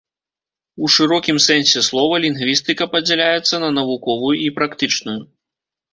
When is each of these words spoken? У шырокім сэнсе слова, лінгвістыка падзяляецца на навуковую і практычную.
У 0.85 0.87
шырокім 0.93 1.37
сэнсе 1.47 1.83
слова, 1.89 2.15
лінгвістыка 2.25 2.89
падзяляецца 2.97 3.55
на 3.65 3.69
навуковую 3.77 4.35
і 4.47 4.53
практычную. 4.61 5.19